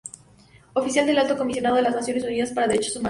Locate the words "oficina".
0.73-1.05